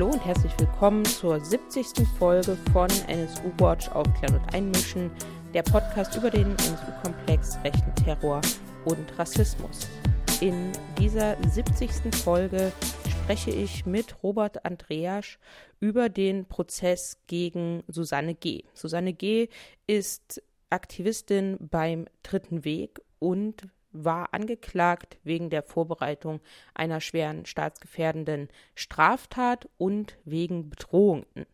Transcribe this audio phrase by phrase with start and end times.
[0.00, 2.08] Hallo und herzlich willkommen zur 70.
[2.18, 5.10] Folge von NSU Watch Aufklären und Einmischen,
[5.52, 8.40] der Podcast über den NSU-Komplex, rechten Terror
[8.86, 9.90] und Rassismus.
[10.40, 12.14] In dieser 70.
[12.14, 12.72] Folge
[13.10, 15.38] spreche ich mit Robert Andreasch
[15.80, 18.64] über den Prozess gegen Susanne G.
[18.72, 19.50] Susanne G.
[19.86, 26.40] ist Aktivistin beim Dritten Weg und war angeklagt wegen der Vorbereitung
[26.74, 31.46] einer schweren staatsgefährdenden Straftat und wegen Bedrohungen.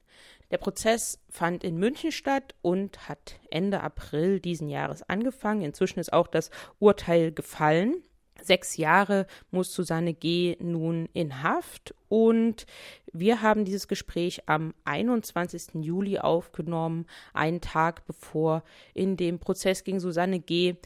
[0.51, 5.63] Der Prozess fand in München statt und hat Ende April diesen Jahres angefangen.
[5.63, 8.03] Inzwischen ist auch das Urteil gefallen.
[8.43, 10.57] Sechs Jahre muss Susanne G.
[10.61, 12.67] nun in Haft und
[13.13, 15.83] wir haben dieses Gespräch am 21.
[15.83, 18.63] Juli aufgenommen, einen Tag bevor
[18.95, 20.77] in dem Prozess gegen Susanne G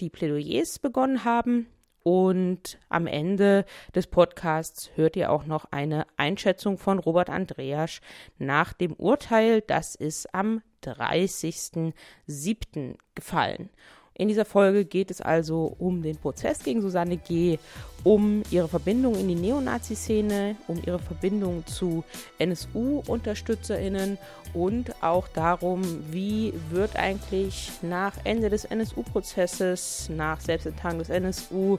[0.00, 1.66] die Plädoyers begonnen haben.
[2.02, 8.00] Und am Ende des Podcasts hört ihr auch noch eine Einschätzung von Robert Andreasch
[8.38, 9.60] nach dem Urteil.
[9.60, 12.94] Das ist am 30.07.
[13.16, 13.70] gefallen.
[14.18, 17.58] In dieser Folge geht es also um den Prozess gegen Susanne G.,
[18.02, 22.04] um ihre Verbindung in die Neonazi-Szene, um ihre Verbindung zu
[22.38, 24.16] NSU-UnterstützerInnen
[24.54, 31.78] und auch darum, wie wird eigentlich nach Ende des NSU-Prozesses, nach Selbstenttarnung des NSU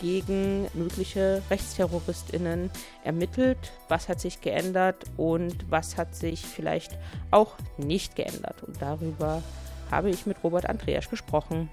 [0.00, 2.70] gegen mögliche RechtsterroristInnen
[3.02, 6.96] ermittelt, was hat sich geändert und was hat sich vielleicht
[7.30, 8.62] auch nicht geändert.
[8.62, 9.42] Und darüber
[9.90, 11.68] habe ich mit Robert Andreas gesprochen.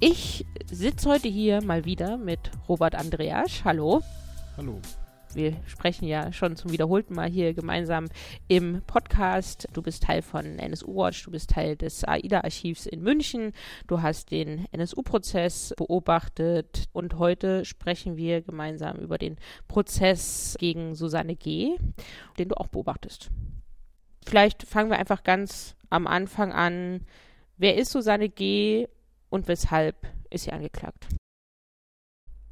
[0.00, 3.64] Ich sitze heute hier mal wieder mit Robert Andreas.
[3.64, 4.00] Hallo.
[4.56, 4.80] Hallo
[5.34, 8.06] wir sprechen ja schon zum wiederholten Mal hier gemeinsam
[8.48, 9.68] im Podcast.
[9.72, 13.52] Du bist Teil von NSU Watch, du bist Teil des AIDA-Archivs in München,
[13.86, 19.36] du hast den NSU-Prozess beobachtet und heute sprechen wir gemeinsam über den
[19.66, 21.76] Prozess gegen Susanne G.,
[22.38, 23.30] den du auch beobachtest.
[24.26, 27.06] Vielleicht fangen wir einfach ganz am Anfang an.
[27.56, 28.88] Wer ist Susanne G.
[29.30, 29.96] und weshalb
[30.30, 31.08] ist sie angeklagt?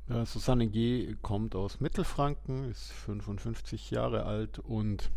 [0.09, 1.17] Ja, Susanne G.
[1.21, 5.11] kommt aus Mittelfranken, ist 55 Jahre alt und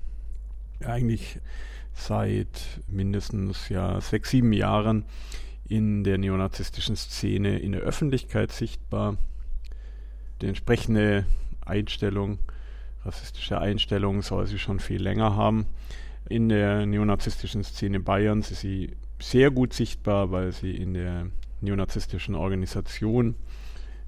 [0.84, 1.40] eigentlich
[1.94, 5.06] seit mindestens ja, sechs, sieben Jahren
[5.68, 9.18] in der neonazistischen Szene in der Öffentlichkeit sichtbar.
[10.42, 11.28] Die entsprechende
[11.64, 12.40] Einstellung,
[13.06, 15.68] rassistische Einstellung soll sie schon viel länger haben.
[16.30, 21.28] In der neonazistischen Szene Bayerns ist sie sehr gut sichtbar, weil sie in der
[21.62, 23.36] neonazistischen Organisation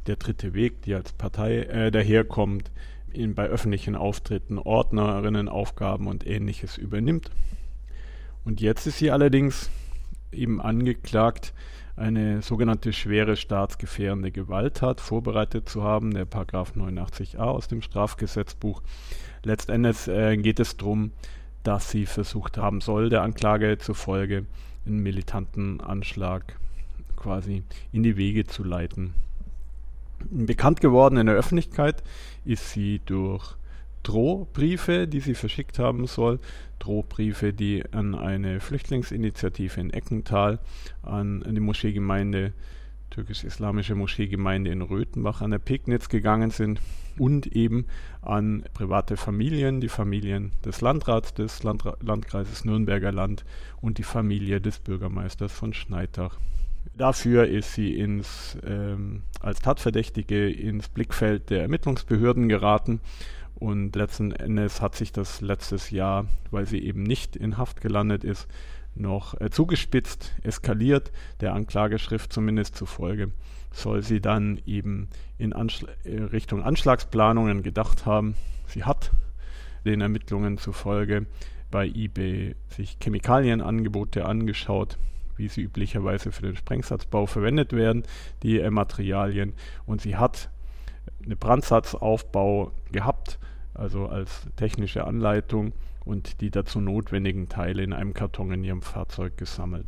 [0.07, 2.71] der dritte Weg, die als Partei äh, daherkommt,
[3.13, 7.31] in, bei öffentlichen Auftritten Ordnerinnenaufgaben und ähnliches übernimmt.
[8.45, 9.69] Und jetzt ist sie allerdings
[10.31, 11.53] eben angeklagt,
[11.95, 18.81] eine sogenannte schwere staatsgefährdende Gewalttat vorbereitet zu haben, der Paragraph 89a aus dem Strafgesetzbuch.
[19.43, 21.11] Letztendlich äh, geht es darum,
[21.63, 24.45] dass sie versucht haben soll, der Anklage zufolge
[24.85, 26.57] einen militanten Anschlag
[27.15, 29.13] quasi in die Wege zu leiten.
[30.29, 32.03] Bekannt geworden in der Öffentlichkeit
[32.45, 33.55] ist sie durch
[34.03, 36.39] Drohbriefe, die sie verschickt haben soll.
[36.79, 40.59] Drohbriefe, die an eine Flüchtlingsinitiative in Eckental,
[41.03, 42.53] an die Moscheegemeinde,
[43.11, 46.81] türkisch-islamische Moscheegemeinde in Röthenbach an der Pegnitz gegangen sind
[47.17, 47.85] und eben
[48.21, 53.43] an private Familien, die Familien des Landrats des Landra Landkreises Nürnberger Land
[53.81, 56.39] und die Familie des Bürgermeisters von Schneitach.
[56.93, 62.99] Dafür ist sie ins, ähm, als Tatverdächtige ins Blickfeld der Ermittlungsbehörden geraten.
[63.55, 68.23] Und letzten Endes hat sich das letztes Jahr, weil sie eben nicht in Haft gelandet
[68.23, 68.47] ist,
[68.95, 73.31] noch äh, zugespitzt, eskaliert, der Anklageschrift zumindest zufolge,
[73.71, 78.35] soll sie dann eben in Anschl äh, Richtung Anschlagsplanungen gedacht haben.
[78.67, 79.11] Sie hat
[79.85, 81.25] den Ermittlungen zufolge
[81.69, 84.97] bei eBay sich Chemikalienangebote angeschaut,
[85.41, 88.03] wie sie üblicherweise für den Sprengsatzbau verwendet werden,
[88.43, 89.53] die äh, Materialien.
[89.87, 90.49] Und sie hat
[91.25, 93.39] eine Brandsatzaufbau gehabt,
[93.73, 95.73] also als technische Anleitung
[96.05, 99.87] und die dazu notwendigen Teile in einem Karton in ihrem Fahrzeug gesammelt.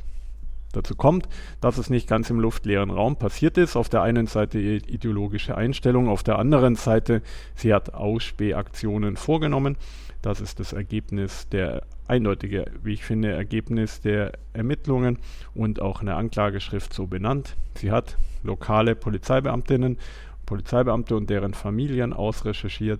[0.71, 1.29] Dazu kommt,
[1.61, 3.75] dass es nicht ganz im luftleeren Raum passiert ist.
[3.75, 7.21] Auf der einen Seite ideologische Einstellung, auf der anderen Seite,
[7.53, 9.77] sie hat Ausspähaktionen vorgenommen.
[10.23, 15.19] Das ist das Ergebnis der eindeutige, wie ich finde, Ergebnis der Ermittlungen
[15.53, 17.55] und auch eine Anklageschrift so benannt.
[17.75, 19.97] Sie hat lokale Polizeibeamtinnen,
[20.45, 22.99] Polizeibeamte und deren Familien ausrecherchiert.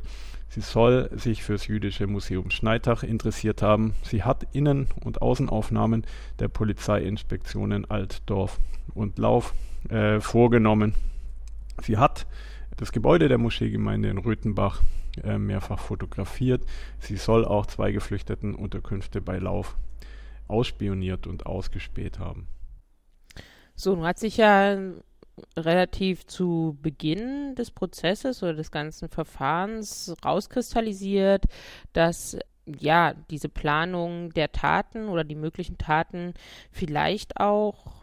[0.50, 3.95] Sie soll sich fürs Jüdische Museum Schneitach interessiert haben.
[4.03, 6.05] Sie hat Innen- und Außenaufnahmen
[6.39, 8.59] der Polizeiinspektionen Altdorf
[8.94, 9.53] und Lauf
[9.89, 10.94] äh, vorgenommen.
[11.81, 12.27] Sie hat
[12.77, 14.81] das Gebäude der Moscheegemeinde in Röthenbach
[15.24, 16.63] äh, mehrfach fotografiert.
[17.00, 19.77] Sie soll auch zwei geflüchteten Unterkünfte bei Lauf
[20.48, 22.48] ausspioniert und ausgespäht haben.
[23.75, 24.77] So, nun hat sich ja
[25.57, 31.45] relativ zu Beginn des Prozesses oder des ganzen Verfahrens rauskristallisiert,
[31.94, 36.33] dass ja diese Planung der Taten oder die möglichen Taten
[36.71, 38.02] vielleicht auch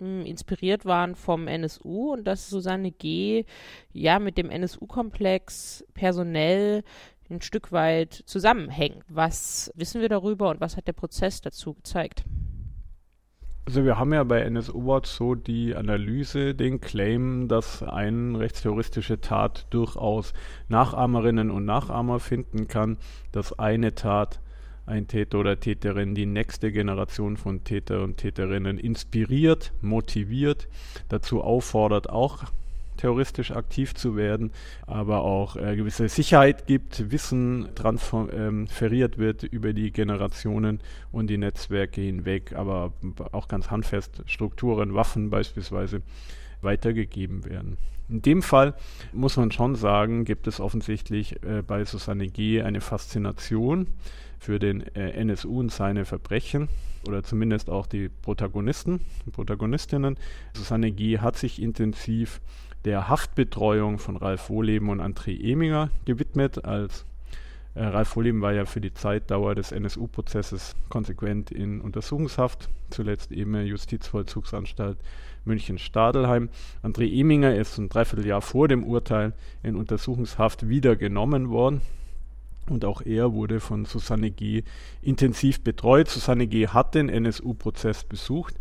[0.00, 3.44] inspiriert waren vom NSU und dass Susanne G.
[3.92, 6.84] ja mit dem NSU-Komplex personell
[7.30, 9.04] ein Stück weit zusammenhängt.
[9.08, 12.24] Was wissen wir darüber und was hat der Prozess dazu gezeigt?
[13.66, 19.20] Also wir haben ja bei NSU Watch so die Analyse, den Claim, dass eine rechtsterroristische
[19.20, 20.32] Tat durchaus
[20.68, 22.96] Nachahmerinnen und Nachahmer finden kann,
[23.30, 24.40] dass eine Tat
[24.88, 30.68] ein Täter oder Täterin die nächste Generation von Täter und Täterinnen inspiriert, motiviert,
[31.08, 32.44] dazu auffordert, auch
[32.96, 34.50] terroristisch aktiv zu werden,
[34.86, 40.80] aber auch äh, gewisse Sicherheit gibt, Wissen transferiert ähm, wird über die Generationen
[41.12, 42.92] und die Netzwerke hinweg, aber
[43.32, 46.02] auch ganz handfest Strukturen, Waffen beispielsweise
[46.60, 47.78] weitergegeben werden.
[48.08, 48.74] In dem Fall
[49.12, 52.62] muss man schon sagen, gibt es offensichtlich äh, bei Susanne G.
[52.62, 53.86] eine Faszination
[54.38, 56.68] für den äh, NSU und seine Verbrechen
[57.06, 59.00] oder zumindest auch die Protagonisten,
[59.32, 60.16] Protagonistinnen.
[60.54, 61.18] Susanne G.
[61.18, 62.40] hat sich intensiv
[62.84, 66.64] der Haftbetreuung von Ralf Wohleben und André Eminger gewidmet.
[66.64, 67.04] Als
[67.74, 73.54] äh, Ralf Wohleben war ja für die Zeitdauer des NSU-Prozesses konsequent in Untersuchungshaft, zuletzt eben
[73.54, 74.98] Justizvollzugsanstalt
[75.44, 76.50] München-Stadelheim.
[76.82, 79.32] André Eminger ist ein Dreivierteljahr vor dem Urteil
[79.62, 81.80] in Untersuchungshaft wieder genommen worden.
[82.68, 84.64] Und auch er wurde von Susanne G.
[85.02, 86.08] intensiv betreut.
[86.08, 86.68] Susanne G.
[86.68, 88.54] hat den NSU-Prozess besucht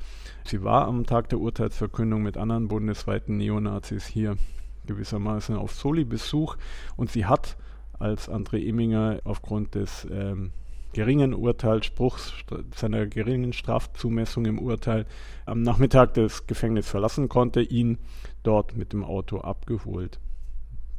[0.48, 4.38] Sie war am Tag der Urteilsverkündung mit anderen bundesweiten Neonazis hier
[4.86, 6.56] gewissermaßen auf Soli-Besuch
[6.96, 7.58] und sie hat,
[8.00, 10.54] als André Imminger aufgrund des ähm,
[10.94, 12.32] geringen Urteilsspruchs,
[12.74, 15.06] seiner geringen Strafzumessung im Urteil,
[15.46, 17.98] am Nachmittag das Gefängnis verlassen konnte, ihn
[18.44, 20.18] dort mit dem Auto abgeholt.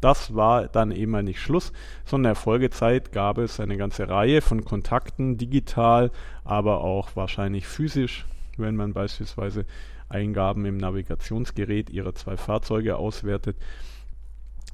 [0.01, 1.73] Das war dann eben nicht Schluss,
[2.05, 6.11] sondern in der Folgezeit gab es eine ganze Reihe von Kontakten, digital,
[6.45, 8.27] aber auch wahrscheinlich physisch
[8.59, 9.65] wenn man beispielsweise
[10.09, 13.57] Eingaben im Navigationsgerät ihrer zwei Fahrzeuge auswertet,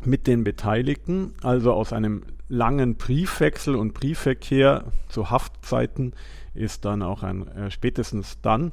[0.05, 6.15] mit den Beteiligten, also aus einem langen Briefwechsel und Briefverkehr zu Haftzeiten
[6.53, 8.73] ist dann auch ein äh, spätestens dann,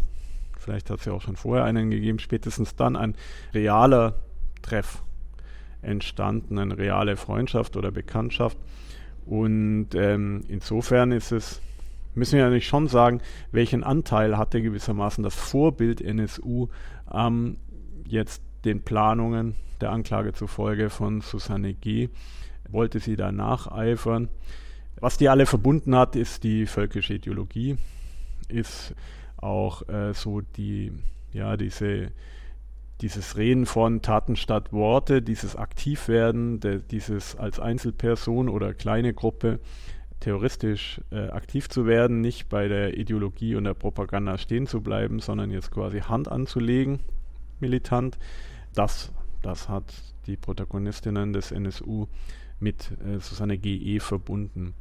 [0.58, 3.16] vielleicht hat es ja auch schon vorher einen gegeben, spätestens dann ein
[3.54, 4.20] realer
[4.62, 5.04] Treff
[5.82, 8.58] entstanden, eine reale Freundschaft oder Bekanntschaft.
[9.26, 11.62] Und ähm, insofern ist es
[12.16, 16.68] müssen wir natürlich schon sagen, welchen Anteil hatte gewissermaßen das Vorbild NSU
[17.12, 17.58] ähm,
[18.06, 22.10] jetzt den Planungen der Anklage zufolge von Susanne G.
[22.70, 24.30] Wollte sie da nacheifern?
[25.00, 27.78] Was die alle verbunden hat, ist die völkische Ideologie,
[28.48, 28.94] ist
[29.38, 30.92] auch äh, so die,
[31.34, 32.12] ja, diese,
[33.02, 39.60] dieses Reden von Taten statt Worte, dieses Aktivwerden, de, dieses als Einzelperson oder kleine Gruppe
[40.20, 45.20] terroristisch äh, aktiv zu werden, nicht bei der Ideologie und der Propaganda stehen zu bleiben,
[45.20, 47.00] sondern jetzt quasi Hand anzulegen,
[47.60, 48.20] militant.
[48.76, 49.84] Das, das hat
[50.28, 52.06] die Protagonistinnen des NSU
[52.60, 54.00] mit äh, Susanne G.E.
[54.00, 54.76] verbunden.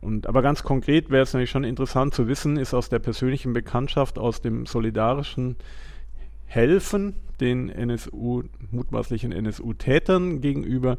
[0.00, 3.52] Und, aber ganz konkret wäre es natürlich schon interessant zu wissen, ist aus der persönlichen
[3.52, 5.54] Bekanntschaft, aus dem solidarischen
[6.52, 10.98] Helfen den NSU, mutmaßlichen NSU-Tätern gegenüber,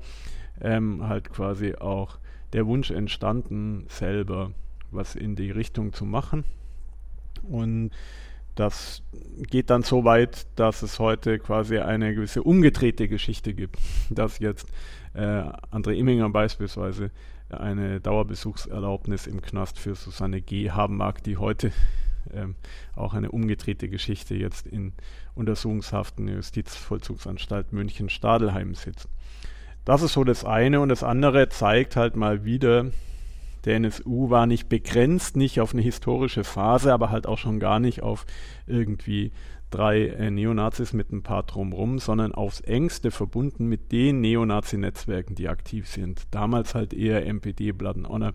[0.60, 2.18] ähm, halt quasi auch
[2.54, 4.52] der Wunsch entstanden, selber
[4.90, 6.44] was in die Richtung zu machen.
[7.48, 7.92] Und
[8.56, 9.04] das
[9.48, 13.78] geht dann so weit, dass es heute quasi eine gewisse umgedrehte Geschichte gibt,
[14.10, 14.68] dass jetzt
[15.14, 17.12] äh, André Imminger beispielsweise
[17.50, 20.72] eine Dauerbesuchserlaubnis im Knast für Susanne G.
[20.72, 21.72] haben mag, die heute
[22.34, 22.56] ähm,
[22.96, 24.94] auch eine umgedrehte Geschichte jetzt in
[25.36, 29.10] Untersuchungshaft in der Justizvollzugsanstalt München-Stadelheim sitzt.
[29.86, 32.92] Das ist so das eine und das andere zeigt halt mal wieder,
[33.66, 37.80] der NSU war nicht begrenzt, nicht auf eine historische Phase, aber halt auch schon gar
[37.80, 38.26] nicht auf
[38.68, 39.32] irgendwie
[39.74, 45.50] drei äh, Neonazis mit ein paar drumrum, sondern aufs engste verbunden mit den Neonazi-Netzwerken, die
[45.50, 46.24] aktiv sind.
[46.30, 48.34] Damals halt eher NPD, and Honor,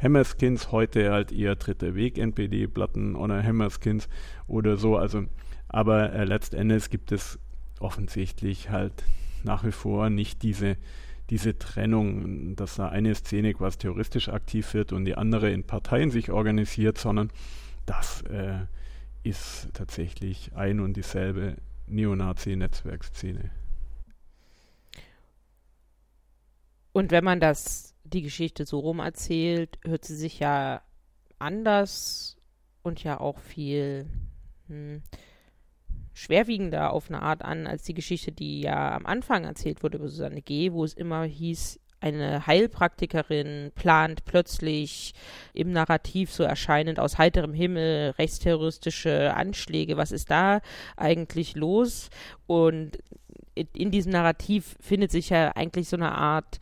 [0.00, 4.08] Hammerskins, heute halt eher Dritter Weg, NPD, and Honor, Hammerskins
[4.46, 4.96] oder so.
[4.96, 5.24] Also,
[5.68, 7.40] aber äh, letztendlich gibt es
[7.80, 9.02] offensichtlich halt
[9.42, 10.76] nach wie vor nicht diese,
[11.30, 16.12] diese Trennung, dass da eine Szene quasi terroristisch aktiv wird und die andere in Parteien
[16.12, 17.30] sich organisiert, sondern
[17.86, 18.66] das äh,
[19.26, 21.56] ist tatsächlich ein und dieselbe
[21.88, 23.50] Neonazi-Netzwerkszene.
[26.92, 30.80] Und wenn man das, die Geschichte so rum erzählt, hört sie sich ja
[31.38, 32.38] anders
[32.82, 34.06] und ja auch viel
[34.68, 35.02] hm,
[36.14, 40.08] schwerwiegender auf eine Art an als die Geschichte, die ja am Anfang erzählt wurde über
[40.08, 45.14] Susanne G., wo es immer hieß, eine Heilpraktikerin plant plötzlich
[45.54, 49.96] im Narrativ so erscheinend aus heiterem Himmel rechtsterroristische Anschläge.
[49.96, 50.60] Was ist da
[50.96, 52.10] eigentlich los?
[52.46, 52.98] Und
[53.72, 56.60] in diesem Narrativ findet sich ja eigentlich so eine Art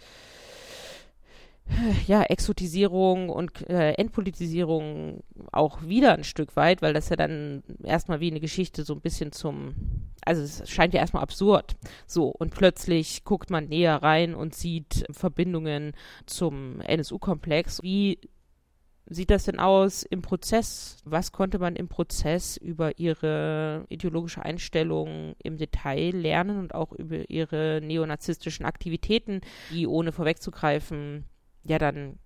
[2.07, 8.21] ja, Exotisierung und äh, Entpolitisierung auch wieder ein Stück weit, weil das ja dann erstmal
[8.21, 9.75] wie eine Geschichte so ein bisschen zum,
[10.25, 11.77] also es scheint ja erstmal absurd.
[12.07, 15.93] So, und plötzlich guckt man näher rein und sieht Verbindungen
[16.27, 17.83] zum NSU-Komplex.
[17.83, 18.19] Wie
[19.07, 20.99] sieht das denn aus im Prozess?
[21.05, 27.29] Was konnte man im Prozess über ihre ideologische Einstellung im Detail lernen und auch über
[27.29, 29.41] ihre neonazistischen Aktivitäten,
[29.71, 31.25] die ohne vorwegzugreifen
[31.65, 32.19] ja dann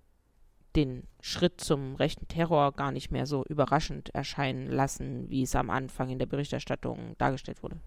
[0.75, 5.69] den Schritt zum rechten Terror gar nicht mehr so überraschend erscheinen lassen, wie es am
[5.69, 7.79] Anfang in der Berichterstattung dargestellt wurde.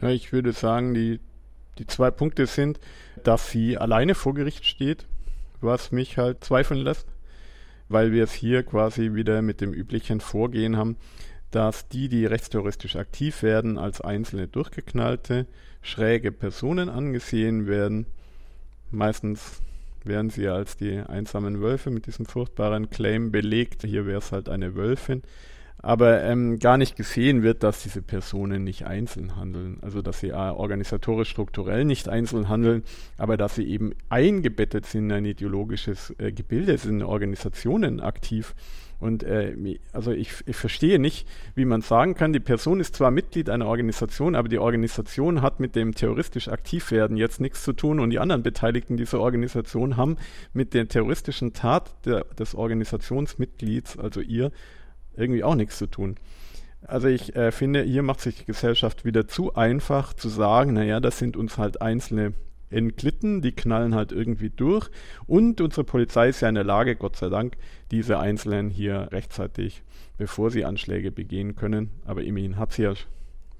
[0.00, 1.20] Ja, ich würde sagen, die,
[1.78, 2.80] die zwei Punkte sind,
[3.22, 5.06] dass sie alleine vor Gericht steht,
[5.60, 7.06] was mich halt zweifeln lässt,
[7.88, 10.96] weil wir es hier quasi wieder mit dem üblichen Vorgehen haben,
[11.50, 15.46] dass die, die rechtsterroristisch aktiv werden, als einzelne durchgeknallte,
[15.82, 18.06] schräge Personen angesehen werden,
[18.90, 19.60] meistens
[20.04, 23.82] werden sie als die einsamen Wölfe mit diesem furchtbaren Claim belegt.
[23.82, 25.22] Hier wäre es halt eine Wölfin.
[25.82, 29.78] Aber ähm, gar nicht gesehen wird, dass diese Personen nicht einzeln handeln.
[29.80, 32.84] Also dass sie äh, organisatorisch strukturell nicht einzeln handeln,
[33.16, 38.54] aber dass sie eben eingebettet sind in ein ideologisches äh, Gebilde, sind Organisationen aktiv
[39.00, 43.10] und äh, also ich, ich verstehe nicht, wie man sagen kann, die Person ist zwar
[43.10, 47.72] Mitglied einer Organisation, aber die Organisation hat mit dem terroristisch aktiv werden jetzt nichts zu
[47.72, 50.16] tun und die anderen Beteiligten dieser Organisation haben
[50.52, 54.52] mit der terroristischen Tat der, des Organisationsmitglieds, also ihr,
[55.20, 56.16] irgendwie auch nichts zu tun.
[56.82, 61.00] Also ich äh, finde, hier macht sich die Gesellschaft wieder zu einfach zu sagen, naja,
[61.00, 62.32] das sind uns halt einzelne
[62.70, 64.88] entglitten, die knallen halt irgendwie durch.
[65.26, 67.56] Und unsere Polizei ist ja in der Lage, Gott sei Dank,
[67.90, 69.82] diese Einzelnen hier rechtzeitig,
[70.16, 72.94] bevor sie Anschläge begehen können, aber immerhin hat sie ja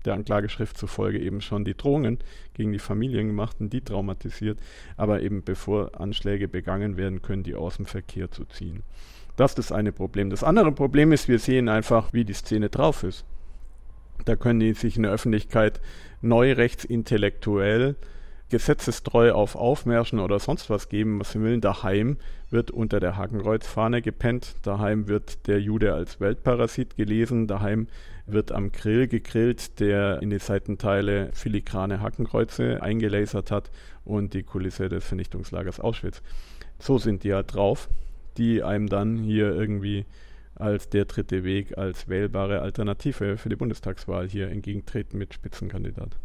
[0.05, 2.19] der Anklageschrift zufolge eben schon die Drohungen
[2.55, 4.59] gegen die Familien gemacht und die traumatisiert,
[4.97, 8.83] aber eben bevor Anschläge begangen werden können, die aus dem Verkehr zu ziehen.
[9.40, 10.28] Das ist das eine Problem.
[10.28, 13.25] Das andere Problem ist, wir sehen einfach, wie die Szene drauf ist.
[14.26, 15.80] Da können die sich in der Öffentlichkeit
[16.20, 17.97] neurechtsintellektuell
[18.50, 21.62] gesetzestreu auf Aufmärschen oder sonst was geben, was sie wollen.
[21.62, 22.18] Daheim
[22.50, 24.56] wird unter der Hakenkreuzfahne gepennt.
[24.61, 27.47] Daheim wird der Jude als Weltparasit gelesen.
[27.47, 27.88] Daheim
[28.26, 33.70] wird am Grill gegrillt, der in die Seitenteile filigrane Hakenkreuze eingelasert hat
[34.04, 36.20] und die Kulisse des Vernichtungslagers Auschwitz.
[36.78, 37.88] So sind die halt drauf,
[38.40, 40.06] die einem dann hier irgendwie
[40.54, 46.16] als der dritte Weg, als wählbare Alternative für die Bundestagswahl hier entgegentreten mit Spitzenkandidat.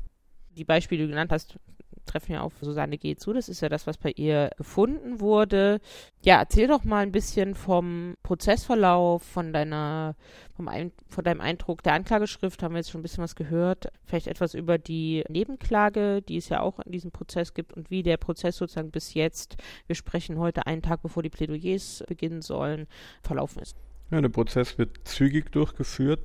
[0.57, 1.60] Die Beispiele, die du genannt hast,
[2.06, 3.15] treffen ja auf Susanne G.
[3.15, 3.34] zu.
[3.34, 5.80] Das ist ja das, was bei ihr gefunden wurde.
[6.24, 10.15] Ja, erzähl doch mal ein bisschen vom Prozessverlauf, von deiner,
[10.56, 13.88] vom ein, von deinem Eindruck der Anklageschrift haben wir jetzt schon ein bisschen was gehört.
[14.06, 18.04] Vielleicht etwas über die Nebenklage, die es ja auch in diesem Prozess gibt und wie
[18.04, 22.88] der Prozess sozusagen bis jetzt, wir sprechen heute einen Tag bevor die Plädoyers beginnen sollen,
[23.22, 23.75] verlaufen ist.
[24.12, 26.20] Ja, der Prozess wird zügig durchgeführt.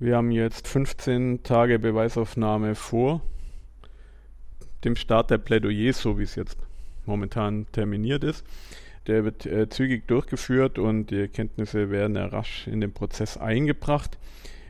[0.00, 3.20] Wir haben jetzt 15 Tage Beweisaufnahme vor
[4.84, 6.58] dem Start der Plädoyers, so wie es jetzt
[7.06, 8.44] momentan terminiert ist.
[9.06, 14.18] Der wird äh, zügig durchgeführt und die Erkenntnisse werden rasch in den Prozess eingebracht.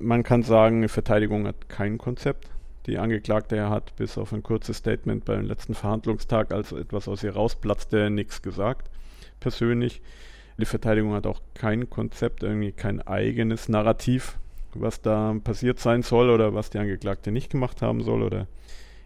[0.01, 2.51] Man kann sagen, die Verteidigung hat kein Konzept.
[2.87, 7.33] Die Angeklagte hat bis auf ein kurzes Statement beim letzten Verhandlungstag, als etwas aus ihr
[7.33, 8.91] rausplatzte, nichts gesagt,
[9.41, 10.03] persönlich.
[10.59, 14.37] Die Verteidigung hat auch kein Konzept, irgendwie kein eigenes Narrativ,
[14.75, 18.47] was da passiert sein soll oder was die Angeklagte nicht gemacht haben soll oder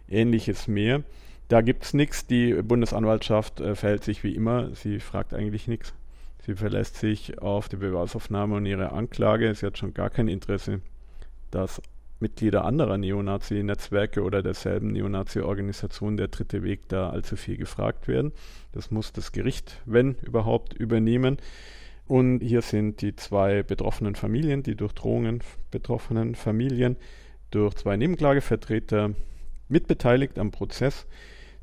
[0.09, 1.03] ähnliches mehr.
[1.47, 2.27] Da gibt es nichts.
[2.27, 4.73] Die Bundesanwaltschaft äh, verhält sich wie immer.
[4.75, 5.93] Sie fragt eigentlich nichts.
[6.45, 9.53] Sie verlässt sich auf die Beweisaufnahme und ihre Anklage.
[9.55, 10.81] Sie hat schon gar kein Interesse,
[11.51, 11.81] dass
[12.19, 18.33] Mitglieder anderer Neonazi-Netzwerke oder derselben Neonazi-Organisation der dritte Weg da allzu viel gefragt werden.
[18.73, 21.37] Das muss das Gericht, wenn überhaupt, übernehmen.
[22.07, 26.97] Und hier sind die zwei betroffenen Familien, die durch Drohungen betroffenen Familien,
[27.51, 29.11] durch zwei Nebenklagevertreter
[29.69, 31.07] mitbeteiligt am Prozess.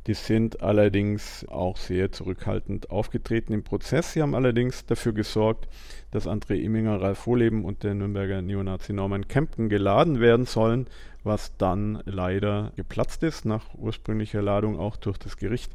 [0.06, 4.12] Die sind allerdings auch sehr zurückhaltend aufgetreten im Prozess.
[4.12, 5.68] Sie haben allerdings dafür gesorgt,
[6.12, 10.86] dass André Imminger, Ralf Wohleben und der Nürnberger Neonazi Norman Kempten geladen werden sollen,
[11.24, 15.72] was dann leider geplatzt ist, nach ursprünglicher Ladung auch durch das Gericht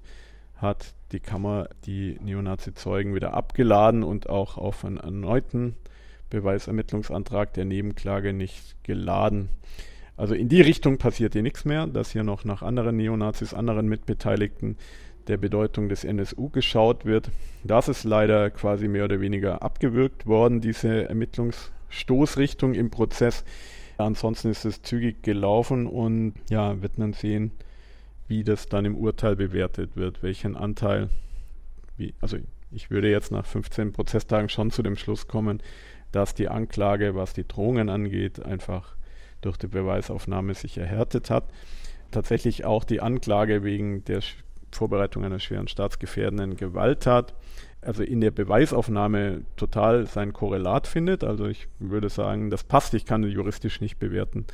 [0.61, 5.75] hat die Kammer die Neonazi-Zeugen wieder abgeladen und auch auf einen erneuten
[6.29, 9.49] Beweisermittlungsantrag der Nebenklage nicht geladen.
[10.21, 13.87] Also in die Richtung passiert hier nichts mehr, dass hier noch nach anderen Neonazis, anderen
[13.87, 14.77] Mitbeteiligten
[15.25, 17.31] der Bedeutung des NSU geschaut wird.
[17.63, 23.43] Das ist leider quasi mehr oder weniger abgewürgt worden, diese Ermittlungsstoßrichtung im Prozess.
[23.97, 27.49] Ansonsten ist es zügig gelaufen und ja, wird man sehen,
[28.27, 31.09] wie das dann im Urteil bewertet wird, welchen Anteil,
[31.97, 32.37] wie, also
[32.71, 35.63] ich würde jetzt nach 15 Prozesstagen schon zu dem Schluss kommen,
[36.11, 39.00] dass die Anklage, was die Drohungen angeht, einfach
[39.41, 41.45] durch die Beweisaufnahme sich erhärtet hat.
[42.11, 44.21] Tatsächlich auch die Anklage wegen der
[44.71, 47.33] Vorbereitung einer schweren staatsgefährdenden Gewalttat,
[47.81, 51.23] also in der Beweisaufnahme total sein Korrelat findet.
[51.23, 52.93] Also ich würde sagen, das passt.
[52.93, 54.45] Ich kann juristisch nicht bewerten,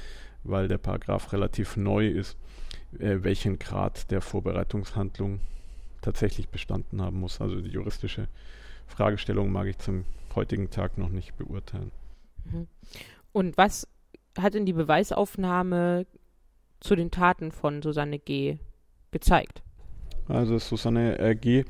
[0.44, 2.38] weil der Paragraph relativ neu ist,
[3.00, 5.40] äh, welchen Grad der Vorbereitungshandlung
[6.02, 7.42] tatsächlich bestanden haben muss.
[7.42, 8.28] Also die juristische
[8.88, 11.92] Fragestellung mag ich zum heutigen Tag noch nicht beurteilen.
[12.46, 12.68] Mhm.
[13.34, 13.88] Und was
[14.42, 16.06] hat denn die Beweisaufnahme
[16.80, 18.58] zu den Taten von Susanne G.
[19.12, 19.62] gezeigt?
[20.28, 21.64] Also Susanne G.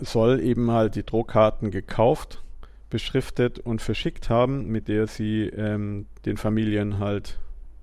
[0.00, 2.42] soll eben halt die Drohkarten gekauft,
[2.90, 7.38] beschriftet und verschickt haben, mit der sie ähm, den Familien halt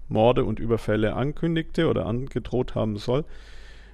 [0.08, 3.26] Morde und Überfälle ankündigte oder angedroht haben soll.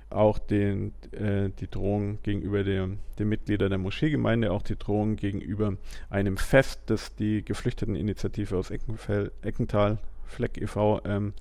[0.09, 5.77] Auch den, äh, die Drohung gegenüber der, den Mitgliedern der Moscheegemeinde, auch die Drohung gegenüber
[6.09, 11.33] einem Fest, das die Geflüchteteninitiative aus Eckenfell, Eckental, Fleck e.V., ähm,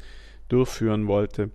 [0.48, 1.50] durchführen wollte.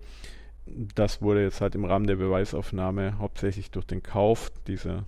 [0.66, 5.04] Das wurde jetzt halt im Rahmen der Beweisaufnahme hauptsächlich durch den Kauf dieser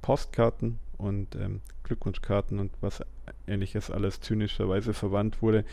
[0.00, 3.02] Postkarten und ähm, Glückwunschkarten und was
[3.46, 5.64] ähnliches alles zynischerweise verwandt wurde,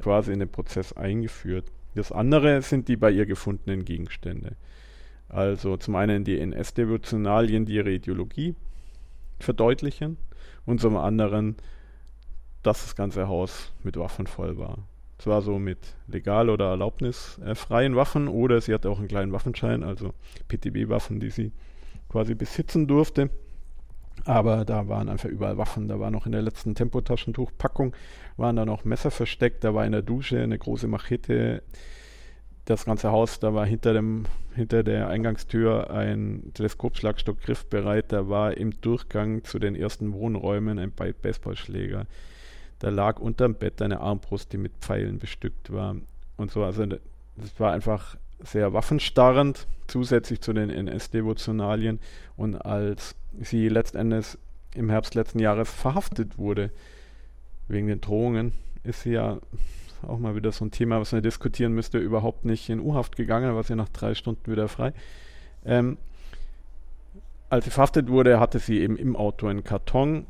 [0.00, 1.66] quasi in den Prozess eingeführt.
[1.94, 4.56] Das andere sind die bei ihr gefundenen Gegenstände.
[5.28, 8.54] Also zum einen die NS-Devotionalien, die ihre Ideologie
[9.38, 10.16] verdeutlichen
[10.66, 11.56] und zum anderen,
[12.62, 14.78] dass das ganze Haus mit Waffen voll war.
[15.18, 20.12] Zwar so mit legal oder erlaubnisfreien Waffen oder sie hatte auch einen kleinen Waffenschein, also
[20.48, 21.52] PTB-Waffen, die sie
[22.08, 23.30] quasi besitzen durfte.
[24.24, 25.88] Aber da waren einfach überall Waffen.
[25.88, 27.94] Da war noch in der letzten Tempotaschentuchpackung
[28.36, 29.64] waren da noch Messer versteckt.
[29.64, 31.62] Da war in der Dusche eine große Machete.
[32.68, 38.12] Das ganze Haus, da war hinter, dem, hinter der Eingangstür ein Teleskopschlagstock griffbereit.
[38.12, 42.04] Da war im Durchgang zu den ersten Wohnräumen ein Baseballschläger.
[42.78, 45.96] Da lag unterm Bett eine Armbrust, die mit Pfeilen bestückt war.
[46.36, 46.98] Und so, also das
[47.56, 52.00] war einfach sehr waffenstarrend, zusätzlich zu den NS-Devotionalien.
[52.36, 54.36] Und als sie letztendlich
[54.74, 56.70] im Herbst letzten Jahres verhaftet wurde,
[57.66, 58.52] wegen den Drohungen,
[58.84, 59.38] ist sie ja
[60.06, 63.54] auch mal wieder so ein Thema, was man diskutieren müsste, überhaupt nicht in U-Haft gegangen,
[63.54, 64.92] war sie nach drei Stunden wieder frei.
[65.64, 65.98] Ähm,
[67.50, 70.26] als sie verhaftet wurde, hatte sie eben im Auto einen Karton,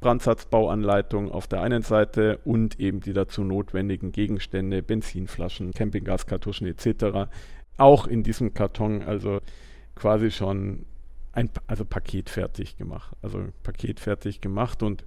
[0.00, 7.30] Brandsatzbauanleitung auf der einen Seite und eben die dazu notwendigen Gegenstände, Benzinflaschen, Campinggaskartuschen etc.
[7.78, 9.40] Auch in diesem Karton, also
[9.96, 10.84] quasi schon
[11.32, 13.16] ein also Paket fertig gemacht.
[13.22, 15.04] Also Paket fertig gemacht und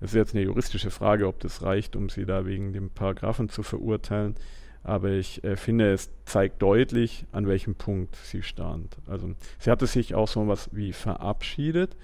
[0.00, 3.48] es ist jetzt eine juristische Frage, ob das reicht, um sie da wegen dem Paragraphen
[3.48, 4.34] zu verurteilen.
[4.82, 8.98] Aber ich äh, finde, es zeigt deutlich, an welchem Punkt sie stand.
[9.06, 11.96] Also sie hatte sich auch so was wie verabschiedet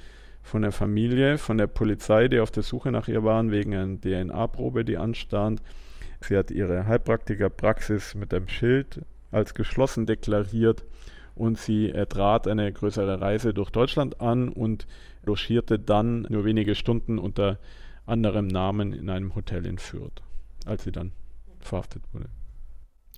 [0.43, 4.01] von der Familie, von der Polizei, die auf der Suche nach ihr waren, wegen einer
[4.01, 5.61] DNA-Probe, die anstand.
[6.21, 10.85] Sie hat ihre Heilpraktikerpraxis mit einem Schild als geschlossen deklariert
[11.35, 14.87] und sie trat eine größere Reise durch Deutschland an und
[15.25, 17.59] logierte dann nur wenige Stunden unter
[18.07, 20.23] anderem Namen in einem Hotel in Fürth,
[20.67, 21.13] als sie dann
[21.61, 22.29] verhaftet wurde.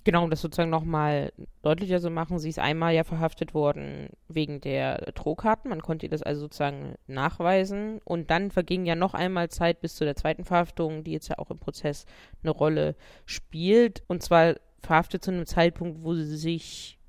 [0.05, 4.59] Genau, um das sozusagen nochmal deutlicher zu machen, sie ist einmal ja verhaftet worden wegen
[4.59, 5.69] der Drohkarten.
[5.69, 8.01] Man konnte ihr das also sozusagen nachweisen.
[8.03, 11.39] Und dann verging ja noch einmal Zeit bis zu der zweiten Verhaftung, die jetzt ja
[11.39, 12.05] auch im Prozess
[12.41, 14.03] eine Rolle spielt.
[14.07, 16.99] Und zwar verhaftet zu einem Zeitpunkt, wo sie sich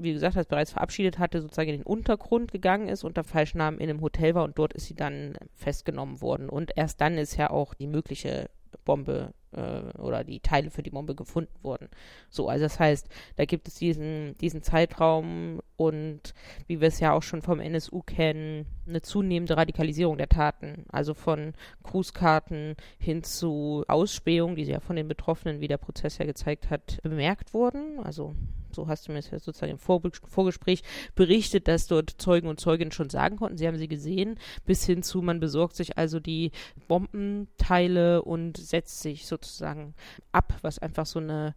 [0.00, 3.90] wie gesagt, als bereits verabschiedet hatte, sozusagen in den Untergrund gegangen ist, unter Falschnamen in
[3.90, 6.48] einem Hotel war und dort ist sie dann festgenommen worden.
[6.48, 8.50] Und erst dann ist ja auch die mögliche
[8.84, 11.88] Bombe äh, oder die Teile für die Bombe gefunden wurden.
[12.30, 16.34] So, also das heißt, da gibt es diesen, diesen Zeitraum und
[16.66, 20.84] wie wir es ja auch schon vom NSU kennen, eine zunehmende Radikalisierung der Taten.
[20.88, 26.26] Also von Grußkarten hin zu Ausspähungen, die ja von den Betroffenen, wie der Prozess ja
[26.26, 28.00] gezeigt hat, bemerkt wurden.
[28.00, 28.34] Also
[28.72, 30.82] so hast du mir ja sozusagen im Vor Vorgespräch
[31.14, 35.02] berichtet, dass dort Zeugen und Zeuginnen schon sagen konnten, sie haben sie gesehen, bis hin
[35.02, 36.52] zu, man besorgt sich also die
[36.86, 39.94] Bombenteile und setzt sich sozusagen
[40.32, 41.54] ab, was einfach so eine,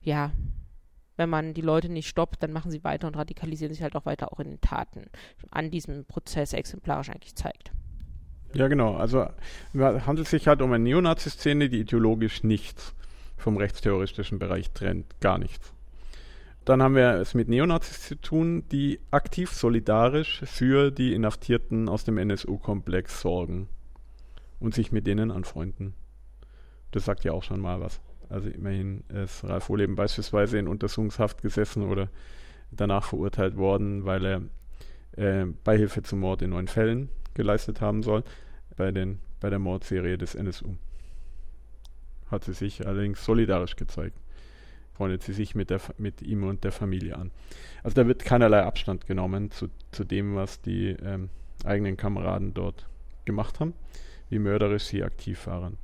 [0.00, 0.32] ja,
[1.16, 4.06] wenn man die Leute nicht stoppt, dann machen sie weiter und radikalisieren sich halt auch
[4.06, 5.10] weiter auch in den Taten
[5.50, 7.72] an diesem Prozess exemplarisch eigentlich zeigt.
[8.54, 8.96] Ja, genau.
[8.96, 9.28] Also
[9.74, 12.94] handelt sich halt um eine Neonazi-Szene, die ideologisch nichts
[13.36, 15.20] vom rechtsterroristischen Bereich trennt.
[15.20, 15.72] Gar nichts.
[16.64, 22.04] Dann haben wir es mit Neonazis zu tun, die aktiv solidarisch für die Inhaftierten aus
[22.04, 23.68] dem NSU-Komplex sorgen
[24.58, 25.94] und sich mit denen anfreunden.
[26.90, 28.00] Das sagt ja auch schon mal was.
[28.28, 32.10] Also immerhin ist Ralf Wohleben beispielsweise in Untersuchungshaft gesessen oder
[32.70, 34.42] danach verurteilt worden, weil er
[35.16, 38.22] äh, Beihilfe zum Mord in neun Fällen geleistet haben soll
[38.76, 40.76] bei, den, bei der Mordserie des NSU.
[42.30, 44.16] Hat sie sich allerdings solidarisch gezeigt.
[45.00, 47.30] Freundet sie sich mit, der, mit ihm und der Familie an.
[47.82, 51.30] Also da wird keinerlei Abstand genommen zu, zu dem, was die ähm,
[51.64, 52.86] eigenen Kameraden dort
[53.24, 53.72] gemacht haben,
[54.28, 55.78] wie mörderisch sie aktiv waren.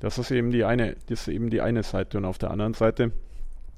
[0.00, 2.18] Das ist eben die eine, das ist eben die eine Seite.
[2.18, 3.12] Und auf der anderen Seite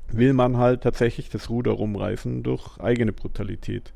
[0.08, 3.92] will man halt tatsächlich das Ruder rumreißen durch eigene Brutalität,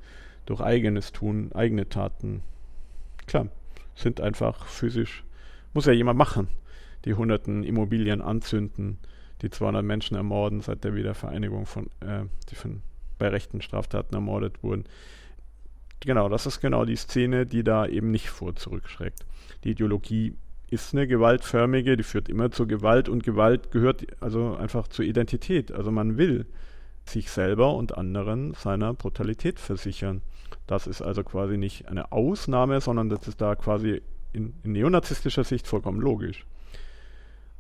[0.47, 2.45] durch eigenes Tun, eigene Taten.
[3.27, 3.49] Klar,
[3.97, 5.25] sind einfach physisch,
[5.73, 6.47] muss ja jemand machen.
[7.05, 9.01] Die hunderten Immobilien anzünden,
[9.45, 12.83] die 200 Menschen ermorden seit der Wiedervereinigung von, äh, die von,
[13.19, 14.85] bei rechten Straftaten ermordet wurden.
[16.01, 19.25] Genau, das ist genau die Szene, die da eben nicht vor zurückschreckt.
[19.63, 20.35] Die Ideologie
[20.71, 25.73] ist eine gewaltförmige, die führt immer zur Gewalt und Gewalt gehört also einfach zur Identität.
[25.73, 26.47] Also man will
[27.05, 30.23] sich selber und anderen seiner Brutalität versichern.
[30.67, 34.03] Das ist also quasi nicht eine Ausnahme, sondern das ist da quasi
[34.33, 36.45] in, in neonazistischer Sicht vollkommen logisch.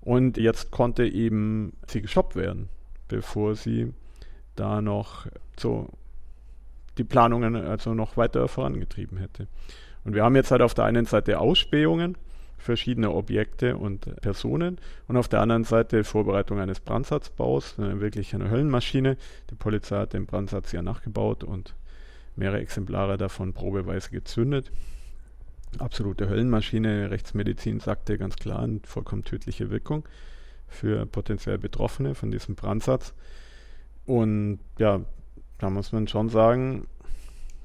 [0.05, 2.69] Und jetzt konnte eben sie gestoppt werden,
[3.09, 3.93] bevor sie
[4.55, 5.27] da noch
[5.59, 5.89] so
[6.99, 9.49] die Planungen also noch weiter vorangetrieben hätte.
[10.05, 12.17] Und wir haben jetzt halt auf der einen Seite Ausspähungen,
[12.59, 18.51] verschiedene Objekte und Personen und auf der anderen Seite Vorbereitung eines Brandsatzbaus, äh, wirklich eine
[18.51, 19.17] Höllenmaschine.
[19.51, 21.75] Die Polizei hat den Brandsatz ja nachgebaut und
[22.37, 24.71] mehrere Exemplare davon probeweise gezündet.
[25.79, 30.07] Absolute Höllenmaschine, Rechtsmedizin sagte ganz klar, eine vollkommen tödliche Wirkung
[30.67, 33.15] für potenziell Betroffene von diesem Brandsatz.
[34.07, 35.01] Und ja,
[35.59, 36.87] da muss man schon sagen,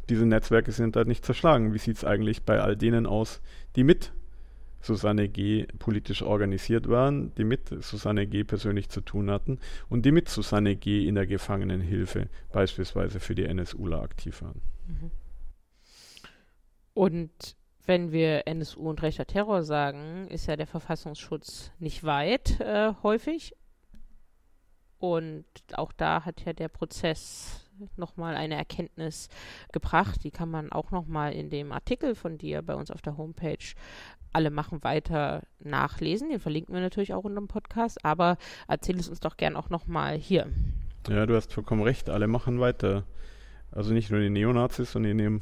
[0.09, 1.73] diese Netzwerke sind halt nicht zerschlagen.
[1.73, 3.41] Wie sieht es eigentlich bei all denen aus,
[3.75, 4.11] die mit
[4.81, 5.65] Susanne G.
[5.77, 8.43] politisch organisiert waren, die mit Susanne G.
[8.43, 11.05] persönlich zu tun hatten und die mit Susanne G.
[11.05, 14.61] in der Gefangenenhilfe beispielsweise für die NSUler aktiv waren.
[16.93, 22.93] Und wenn wir NSU und rechter Terror sagen, ist ja der Verfassungsschutz nicht weit äh,
[23.03, 23.55] häufig.
[24.99, 29.29] Und auch da hat ja der Prozess nochmal eine Erkenntnis
[29.71, 30.23] gebracht.
[30.23, 33.57] Die kann man auch nochmal in dem Artikel von dir bei uns auf der Homepage
[34.31, 36.29] alle machen weiter nachlesen.
[36.29, 38.37] Den verlinken wir natürlich auch in dem Podcast, aber
[38.67, 40.47] erzähl es uns doch gern auch nochmal hier.
[41.07, 43.05] Ja, du hast vollkommen recht, alle machen weiter.
[43.71, 45.39] Also nicht nur die Neonazis, sondern die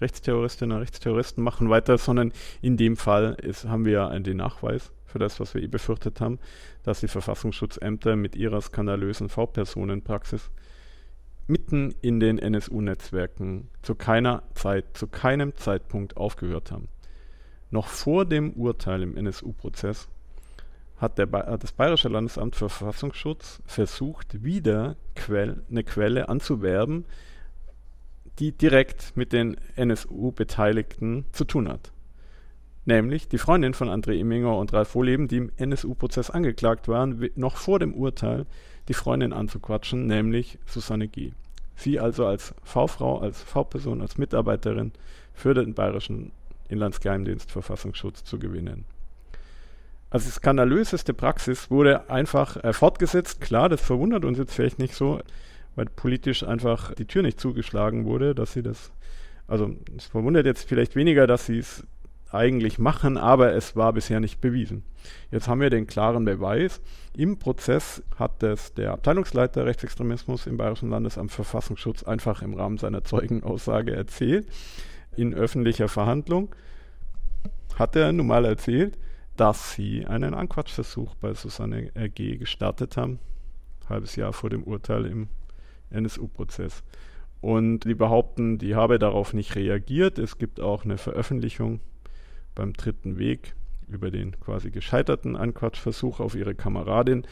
[0.00, 2.32] Rechtsterroristinnen und Rechtsterroristen machen weiter, sondern
[2.62, 6.20] in dem Fall ist, haben wir ja den Nachweis für das, was wir eh befürchtet
[6.20, 6.38] haben,
[6.82, 10.50] dass die Verfassungsschutzämter mit ihrer skandalösen V-Personenpraxis
[11.46, 16.88] mitten in den NSU-Netzwerken zu keiner Zeit, zu keinem Zeitpunkt aufgehört haben.
[17.70, 20.08] Noch vor dem Urteil im NSU-Prozess
[20.96, 27.04] hat, hat, das Bayerische Landesamt für Verfassungsschutz versucht, wieder Quell, eine Quelle anzuwerben,
[28.38, 31.92] die direkt mit den NSU-Beteiligten zu tun hat.
[32.86, 37.56] Nämlich die Freundin von André Imminger und Ralf Wohleben, die im NSU-Prozess angeklagt waren, noch
[37.56, 38.46] vor dem Urteil
[38.88, 41.32] die Freundin anzuquatschen, nämlich Susanne G.
[41.76, 44.92] Sie also als V-Frau, als V-Person, als Mitarbeiterin
[45.32, 46.32] für den Bayerischen
[46.68, 48.84] Inlandsgeheimdienst Verfassungsschutz zu gewinnen.
[50.10, 53.40] Also die skandalöseste Praxis wurde einfach äh, fortgesetzt.
[53.40, 55.20] Klar, das verwundert uns jetzt vielleicht nicht so,
[55.76, 58.92] weil politisch einfach die Tür nicht zugeschlagen wurde, dass sie das,
[59.46, 61.86] also es verwundert jetzt vielleicht weniger, dass sie es
[62.30, 64.84] eigentlich machen, aber es war bisher nicht bewiesen.
[65.32, 66.80] Jetzt haben wir den klaren Beweis.
[67.16, 73.02] Im Prozess hat das der Abteilungsleiter Rechtsextremismus im Bayerischen Landesamt Verfassungsschutz einfach im Rahmen seiner
[73.02, 74.46] Zeugenaussage erzählt
[75.16, 76.54] in öffentlicher Verhandlung
[77.76, 78.98] hat er nun mal erzählt,
[79.36, 82.36] dass sie einen Anquatschversuch bei Susanne G.
[82.36, 83.18] gestartet haben,
[83.88, 85.28] halbes Jahr vor dem Urteil im
[85.90, 86.82] NSU-Prozess.
[87.40, 90.18] Und die behaupten, die habe darauf nicht reagiert.
[90.18, 91.80] Es gibt auch eine Veröffentlichung
[92.54, 93.54] beim dritten Weg
[93.88, 97.26] über den quasi gescheiterten Anquatschversuch auf ihre Kameradin.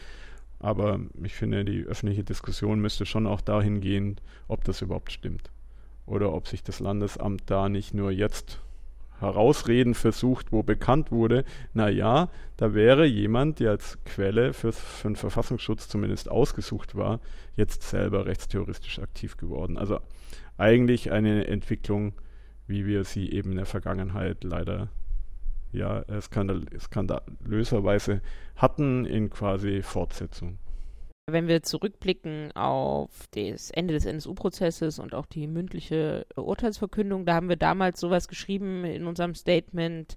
[0.61, 5.51] Aber ich finde, die öffentliche Diskussion müsste schon auch dahin gehen, ob das überhaupt stimmt.
[6.07, 8.61] Oder ob sich das Landesamt da nicht nur jetzt
[9.21, 15.17] herausreden versucht, wo bekannt wurde, naja, da wäre jemand, der als Quelle für, für den
[15.17, 17.21] Verfassungsschutz zumindest ausgesucht war,
[17.57, 19.77] jetzt selber rechtstheoristisch aktiv geworden.
[19.77, 20.01] Also
[20.57, 22.15] eigentlich eine Entwicklung,
[22.67, 24.89] wie wir sie eben in der Vergangenheit leider
[25.73, 28.21] ja, skandal skandalöserweise
[28.57, 30.59] hatten in quasi Fortsetzung.
[31.31, 37.51] Wenn wir zurückblicken auf das Ende des NSU-Prozesses und auch die mündliche Urteilsverkündung, da haben
[37.51, 40.17] wir damals sowas geschrieben in unserem Statement.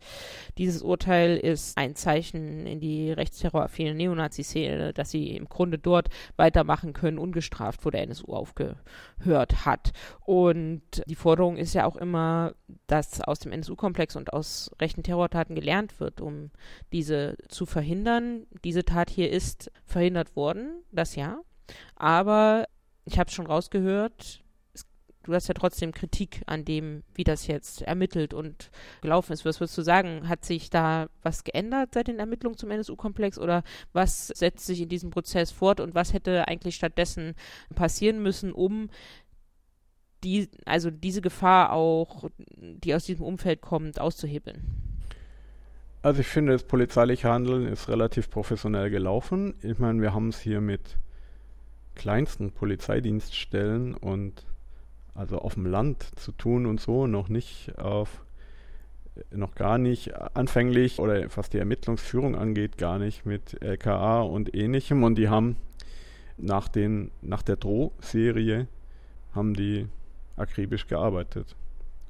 [0.57, 6.93] Dieses Urteil ist ein Zeichen in die rechtsterroraffine Neonazi-Szene, dass sie im Grunde dort weitermachen
[6.93, 9.91] können, ungestraft, wo der NSU aufgehört hat.
[10.21, 12.53] Und die Forderung ist ja auch immer,
[12.87, 16.51] dass aus dem NSU-Komplex und aus rechten Terrortaten gelernt wird, um
[16.93, 18.47] diese zu verhindern.
[18.63, 20.69] Diese Tat hier ist verhindert worden
[21.01, 21.41] das ja.
[21.95, 22.65] Aber
[23.05, 24.43] ich habe es schon rausgehört,
[25.23, 29.45] du hast ja trotzdem Kritik an dem, wie das jetzt ermittelt und gelaufen ist.
[29.45, 30.27] Was würdest du sagen?
[30.27, 34.89] Hat sich da was geändert seit den Ermittlungen zum NSU-Komplex oder was setzt sich in
[34.89, 37.35] diesem Prozess fort und was hätte eigentlich stattdessen
[37.75, 38.89] passieren müssen, um
[40.23, 44.90] die, also diese Gefahr auch, die aus diesem Umfeld kommt, auszuhebeln?
[46.03, 49.53] Also ich finde, das polizeiliche Handeln ist relativ professionell gelaufen.
[49.61, 50.97] Ich meine, wir haben es hier mit
[51.93, 54.45] kleinsten Polizeidienststellen und
[55.13, 58.23] also auf dem Land zu tun und so, noch nicht auf
[59.29, 65.03] noch gar nicht anfänglich oder was die Ermittlungsführung angeht, gar nicht mit LKA und ähnlichem.
[65.03, 65.57] Und die haben
[66.37, 68.67] nach, den, nach der Drohserie
[69.35, 69.87] haben die
[70.37, 71.55] akribisch gearbeitet.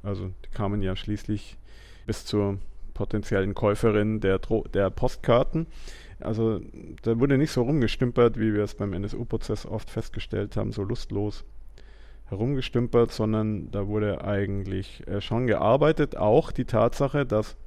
[0.03, 1.57] Also die kamen ja schließlich
[2.05, 2.59] bis zur
[3.01, 5.65] potenziellen Käuferin der, Dro der Postkarten.
[6.19, 6.61] Also
[7.01, 11.43] da wurde nicht so rumgestümpert, wie wir es beim NSU-Prozess oft festgestellt haben, so lustlos
[12.25, 16.15] herumgestümpert, sondern da wurde eigentlich äh, schon gearbeitet.
[16.15, 17.57] Auch die Tatsache, dass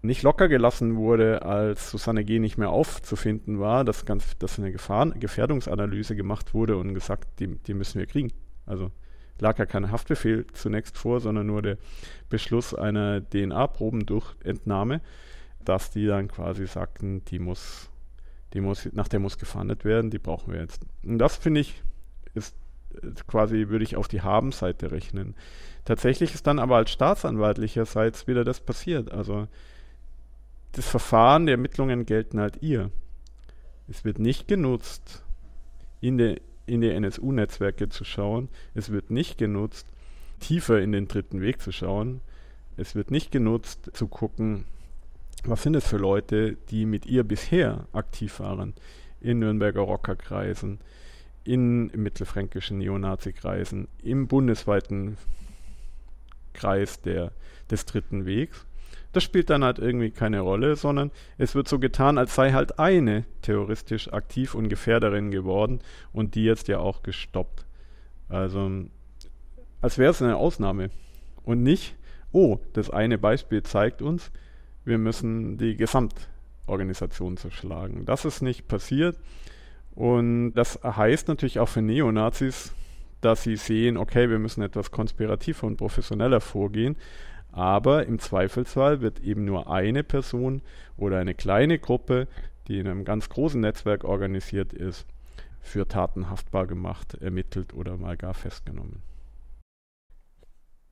[0.00, 2.38] nicht locker gelassen wurde, als Susanne G.
[2.38, 7.58] nicht mehr aufzufinden war, dass, ganz, dass eine Gefahren Gefährdungsanalyse gemacht wurde und gesagt, die,
[7.58, 8.32] die müssen wir kriegen.
[8.64, 8.90] Also
[9.38, 11.78] lag ja kein Haftbefehl zunächst vor, sondern nur der
[12.28, 15.00] Beschluss einer DNA-Probendurchentnahme,
[15.64, 17.90] dass die dann quasi sagten, die muss,
[18.52, 20.82] die muss, nach der muss gefahndet werden, die brauchen wir jetzt.
[21.02, 21.82] Und das finde ich,
[22.34, 22.54] ist
[23.26, 25.34] quasi, würde ich auf die Haben-Seite rechnen.
[25.84, 29.10] Tatsächlich ist dann aber als staatsanwaltlicherseits wieder das passiert.
[29.10, 29.48] Also
[30.72, 32.90] das Verfahren der Ermittlungen gelten halt ihr.
[33.88, 35.24] Es wird nicht genutzt
[36.00, 38.48] in der in die NSU-Netzwerke zu schauen.
[38.74, 39.86] Es wird nicht genutzt,
[40.40, 42.20] tiefer in den dritten Weg zu schauen.
[42.76, 44.64] Es wird nicht genutzt, zu gucken,
[45.44, 48.74] was sind es für Leute, die mit ihr bisher aktiv waren
[49.20, 50.80] in Nürnberger Rockerkreisen,
[51.44, 55.16] in mittelfränkischen Neonazi-Kreisen, im bundesweiten
[56.52, 57.32] Kreis der,
[57.70, 58.66] des dritten Wegs.
[59.12, 62.78] Das spielt dann halt irgendwie keine Rolle, sondern es wird so getan, als sei halt
[62.78, 65.80] eine terroristisch aktiv und Gefährderin geworden
[66.12, 67.66] und die jetzt ja auch gestoppt.
[68.28, 68.70] Also,
[69.82, 70.90] als wäre es eine Ausnahme.
[71.44, 71.96] Und nicht,
[72.32, 74.30] oh, das eine Beispiel zeigt uns,
[74.84, 78.04] wir müssen die Gesamtorganisation zerschlagen.
[78.06, 79.18] Das ist nicht passiert.
[79.94, 82.72] Und das heißt natürlich auch für Neonazis,
[83.20, 86.96] dass sie sehen, okay, wir müssen etwas konspirativer und professioneller vorgehen.
[87.52, 90.62] Aber im Zweifelsfall wird eben nur eine Person
[90.96, 92.26] oder eine kleine Gruppe,
[92.66, 95.06] die in einem ganz großen Netzwerk organisiert ist,
[95.60, 99.02] für Taten haftbar gemacht, ermittelt oder mal gar festgenommen.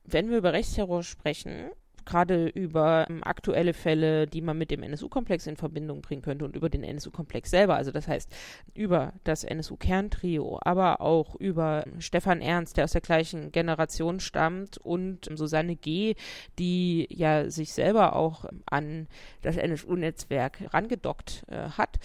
[0.03, 1.71] Wenn wir über Rechtsterror sprechen,
[2.05, 6.55] gerade über ähm, aktuelle Fälle, die man mit dem NSU-Komplex in Verbindung bringen könnte und
[6.55, 7.75] über den NSU-Komplex selber.
[7.75, 8.33] Also das heißt,
[8.73, 15.29] über das NSU-Kerntrio, aber auch über Stefan Ernst, der aus der gleichen Generation stammt und
[15.33, 16.15] Susanne G.,
[16.59, 19.07] die ja sich selber auch an
[19.41, 21.99] das NSU-Netzwerk rangedockt äh, hat.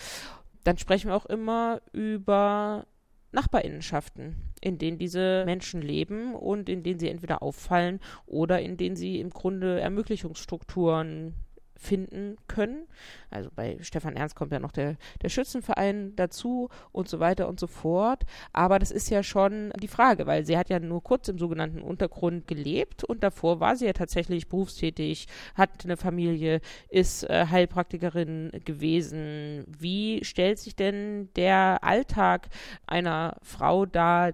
[0.65, 2.87] Dann sprechen wir auch immer über
[3.37, 8.97] Nachbarinnenschaften, in denen diese Menschen leben und in denen sie entweder auffallen oder in denen
[8.97, 11.35] sie im Grunde Ermöglichungsstrukturen
[11.77, 12.87] finden können.
[13.31, 17.61] Also bei Stefan Ernst kommt ja noch der, der Schützenverein dazu und so weiter und
[17.61, 18.25] so fort.
[18.53, 21.83] Aber das ist ja schon die Frage, weil sie hat ja nur kurz im sogenannten
[21.83, 28.53] Untergrund gelebt und davor war sie ja tatsächlich berufstätig, hat eine Familie, ist äh, Heilpraktikerin
[28.65, 29.65] gewesen.
[29.67, 32.49] Wie stellt sich denn der Alltag
[32.87, 34.33] einer Frau dar,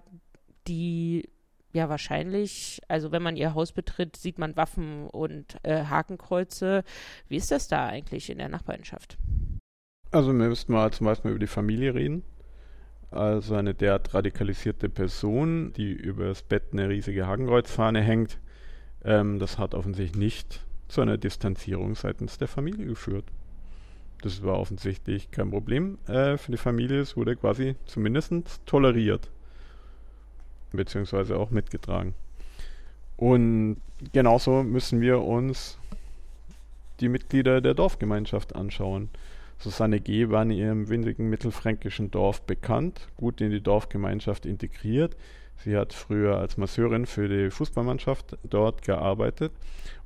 [0.69, 1.29] die
[1.73, 2.81] ja, wahrscheinlich.
[2.89, 6.85] Also wenn man ihr Haus betritt, sieht man Waffen und äh, Hakenkreuze.
[7.29, 9.17] Wie ist das da eigentlich in der Nachbarschaft?
[10.11, 12.23] Also wir müssten mal zum Beispiel über die Familie reden.
[13.11, 18.39] Also eine derart radikalisierte Person, die übers Bett eine riesige Hakenkreuzfahne hängt,
[19.05, 23.25] ähm, das hat offensichtlich nicht zu einer Distanzierung seitens der Familie geführt.
[24.23, 27.01] Das war offensichtlich kein Problem äh, für die Familie.
[27.01, 29.31] Es wurde quasi zumindest toleriert.
[30.73, 32.15] Beziehungsweise auch mitgetragen.
[33.17, 33.77] Und
[34.13, 35.79] genauso müssen wir uns
[37.01, 39.11] die Mitglieder der Dorfgemeinschaft anschauen.
[39.59, 40.29] Susanne G.
[40.31, 45.17] war in ihrem winzigen mittelfränkischen Dorf bekannt, gut in die Dorfgemeinschaft integriert.
[45.59, 49.53] Sie hat früher als Masseurin für die Fußballmannschaft dort gearbeitet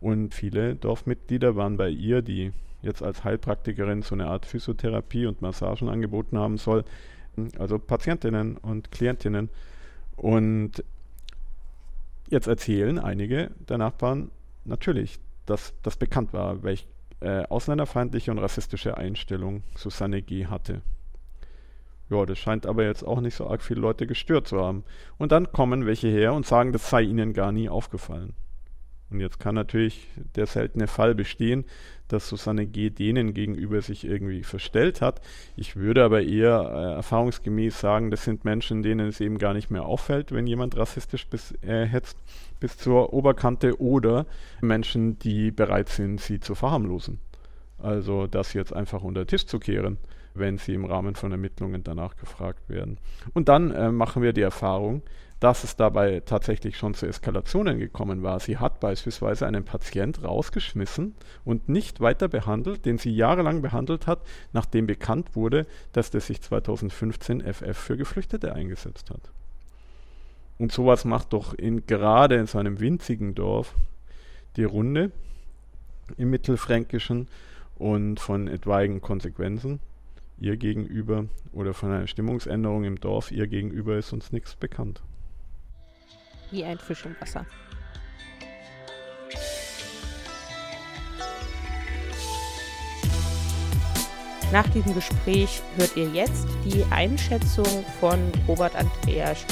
[0.00, 2.52] und viele Dorfmitglieder waren bei ihr, die
[2.82, 6.84] jetzt als Heilpraktikerin so eine Art Physiotherapie und Massagen angeboten haben soll,
[7.58, 9.48] also Patientinnen und Klientinnen.
[10.16, 10.82] Und
[12.28, 14.30] jetzt erzählen einige der Nachbarn
[14.64, 16.86] natürlich, dass das bekannt war, welch
[17.20, 20.46] äh, ausländerfeindliche und rassistische Einstellung Susanne G.
[20.46, 20.82] hatte.
[22.08, 24.84] Ja, das scheint aber jetzt auch nicht so arg viele Leute gestört zu haben.
[25.18, 28.34] Und dann kommen welche her und sagen, das sei ihnen gar nie aufgefallen.
[29.10, 31.64] Und jetzt kann natürlich der seltene Fall bestehen,
[32.08, 32.90] dass Susanne G.
[32.90, 35.20] denen gegenüber sich irgendwie verstellt hat.
[35.56, 39.70] Ich würde aber eher äh, erfahrungsgemäß sagen, das sind Menschen, denen es eben gar nicht
[39.70, 42.16] mehr auffällt, wenn jemand rassistisch bis, äh, hetzt
[42.60, 44.26] bis zur Oberkante oder
[44.60, 47.18] Menschen, die bereit sind, sie zu verharmlosen.
[47.78, 49.98] Also das jetzt einfach unter den Tisch zu kehren,
[50.34, 52.98] wenn sie im Rahmen von Ermittlungen danach gefragt werden.
[53.34, 55.02] Und dann äh, machen wir die Erfahrung,
[55.40, 58.40] dass es dabei tatsächlich schon zu Eskalationen gekommen war.
[58.40, 64.20] Sie hat beispielsweise einen Patient rausgeschmissen und nicht weiter behandelt, den sie jahrelang behandelt hat,
[64.52, 69.30] nachdem bekannt wurde, dass der sich 2015 FF für Geflüchtete eingesetzt hat.
[70.58, 73.74] Und sowas macht doch in, gerade in so einem winzigen Dorf
[74.56, 75.10] die Runde
[76.16, 77.28] im Mittelfränkischen
[77.76, 79.80] und von etwaigen Konsequenzen
[80.38, 85.02] ihr gegenüber oder von einer Stimmungsänderung im Dorf ihr gegenüber ist uns nichts bekannt.
[86.50, 87.44] Wie ein Fisch im Wasser.
[94.52, 99.44] Nach diesem Gespräch hört ihr jetzt die Einschätzung von Robert Andreas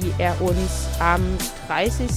[0.00, 1.22] die er uns am
[1.68, 2.08] 30.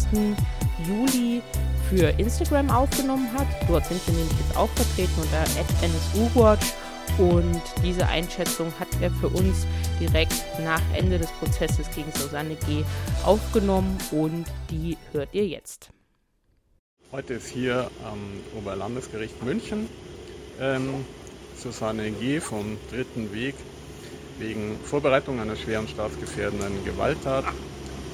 [0.88, 1.42] Juli
[1.90, 3.48] für Instagram aufgenommen hat.
[3.68, 5.44] Dort sind wir nämlich jetzt auch vertreten unter
[5.86, 6.74] NSUWatch
[7.18, 9.66] und diese Einschätzung hat er für uns
[10.00, 12.84] direkt nach Ende des Prozesses gegen Susanne G.
[13.24, 15.90] aufgenommen und die hört ihr jetzt.
[17.12, 18.20] Heute ist hier am
[18.58, 19.88] Oberlandesgericht München
[20.60, 21.06] ähm,
[21.58, 22.40] Susanne G.
[22.40, 23.56] vom dritten Weg
[24.40, 27.46] wegen Vorbereitung einer schweren staatsgefährdenden Gewalttat,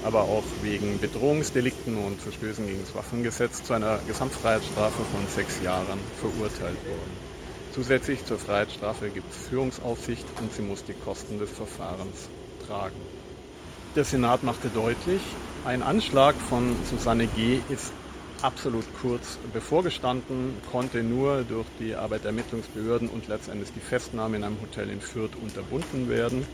[0.03, 5.99] aber auch wegen Bedrohungsdelikten und Verstößen gegen das Waffengesetz zu einer Gesamtfreiheitsstrafe von sechs Jahren
[6.19, 7.31] verurteilt worden.
[7.73, 12.27] Zusätzlich zur Freiheitsstrafe gibt es Führungsaufsicht und sie muss die Kosten des Verfahrens
[12.67, 12.99] tragen.
[13.95, 15.21] Der Senat machte deutlich,
[15.65, 17.59] ein Anschlag von Susanne G.
[17.69, 17.93] ist
[18.41, 24.43] absolut kurz bevorgestanden, konnte nur durch die Arbeit der Ermittlungsbehörden und letztendlich die Festnahme in
[24.43, 26.45] einem Hotel in Fürth unterbunden werden.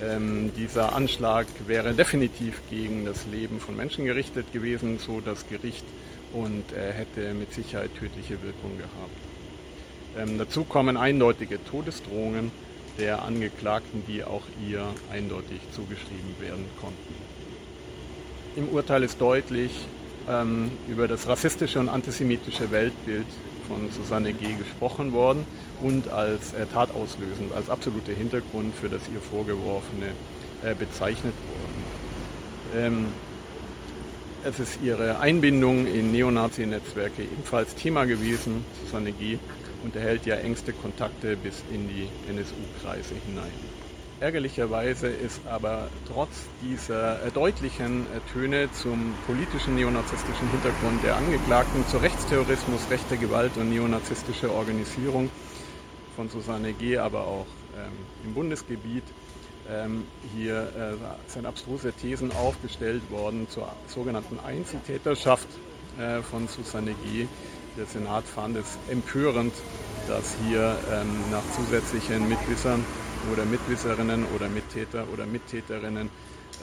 [0.00, 5.84] Ähm, dieser Anschlag wäre definitiv gegen das Leben von Menschen gerichtet gewesen, so das Gericht,
[6.32, 9.39] und er hätte mit Sicherheit tödliche Wirkung gehabt.
[10.18, 12.50] Ähm, dazu kommen eindeutige Todesdrohungen
[12.98, 17.14] der Angeklagten, die auch ihr eindeutig zugeschrieben werden konnten.
[18.56, 19.70] Im Urteil ist deutlich,
[20.28, 23.26] ähm, über das rassistische und antisemitische Weltbild
[23.68, 24.52] von Susanne G.
[24.54, 25.44] gesprochen worden
[25.80, 30.06] und als äh, tatauslösend, als absoluter Hintergrund für das ihr Vorgeworfene
[30.64, 32.84] äh, bezeichnet worden.
[32.84, 33.06] Ähm,
[34.44, 38.64] es ist ihre Einbindung in Neonazi-Netzwerke ebenfalls Thema gewesen.
[38.84, 39.38] Susanne G.
[39.82, 43.52] unterhält ja engste Kontakte bis in die NSU-Kreise hinein.
[44.20, 46.28] Ärgerlicherweise ist aber trotz
[46.62, 53.56] dieser äh, deutlichen äh, Töne zum politischen neonazistischen Hintergrund der Angeklagten zu Rechtsterrorismus, rechter Gewalt
[53.56, 55.30] und neonazistische Organisierung
[56.16, 57.92] von Susanne G., aber auch ähm,
[58.26, 59.04] im Bundesgebiet
[59.70, 60.04] ähm,
[60.36, 65.48] hier äh, sind abstruse Thesen aufgestellt worden zur sogenannten Einzeltäterschaft
[65.98, 67.26] äh, von Susanne G.
[67.76, 69.54] Der Senat fand es empörend,
[70.08, 72.84] dass hier ähm, nach zusätzlichen Mitwissern
[73.32, 76.10] oder Mitwisserinnen oder Mittäter oder Mittäterinnen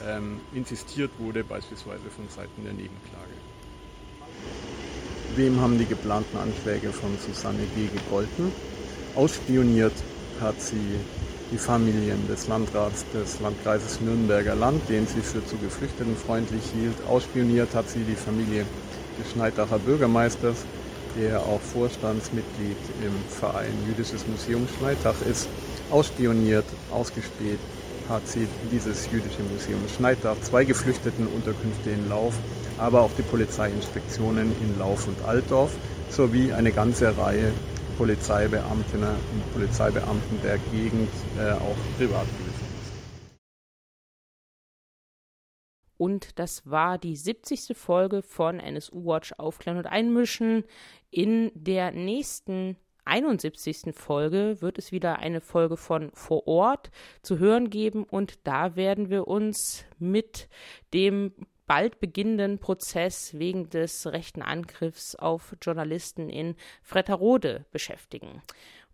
[0.06, 3.34] ähm, insistiert wurde, beispielsweise von Seiten der Nebenklage.
[5.36, 7.86] Wem haben die geplanten Anschläge von Susanne G.
[7.86, 8.52] gegolten?
[9.14, 9.94] Ausspioniert
[10.40, 10.96] hat sie
[11.50, 16.94] die Familien des Landrats des Landkreises Nürnberger Land, den sie für zu Geflüchteten freundlich hielt.
[17.08, 18.66] Ausspioniert hat sie die Familie
[19.18, 20.64] des Schneidacher Bürgermeisters,
[21.16, 25.48] der auch Vorstandsmitglied im Verein Jüdisches Museum Schneidach ist
[25.90, 27.58] ausspioniert, ausgespäht
[28.24, 29.80] zieht dieses jüdische Museum.
[30.24, 32.34] Auch zwei Geflüchtetenunterkünfte in Lauf,
[32.78, 35.70] aber auch die Polizeiinspektionen in Lauf und Altdorf
[36.10, 37.52] sowie eine ganze Reihe
[37.98, 42.26] Polizeibeamtinnen und Polizeibeamten der Gegend äh, auch privat
[45.98, 47.76] Und das war die 70.
[47.76, 50.64] Folge von NSU Watch Aufklären und Einmischen.
[51.10, 53.94] In der nächsten 71.
[53.94, 56.90] Folge wird es wieder eine Folge von Vor Ort
[57.22, 60.48] zu hören geben und da werden wir uns mit
[60.94, 61.32] dem
[61.66, 68.42] bald beginnenden Prozess wegen des rechten Angriffs auf Journalisten in Fretterode beschäftigen.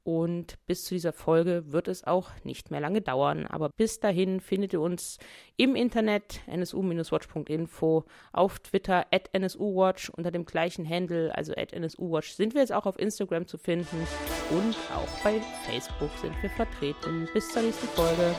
[0.05, 3.47] Und bis zu dieser Folge wird es auch nicht mehr lange dauern.
[3.47, 5.19] Aber bis dahin findet ihr uns
[5.57, 12.53] im Internet nsu-watch.info, auf Twitter at nsuwatch unter dem gleichen Handle, also at nsuwatch sind
[12.53, 14.07] wir jetzt auch auf Instagram zu finden
[14.51, 17.27] und auch bei Facebook sind wir vertreten.
[17.33, 18.35] Bis zur nächsten Folge.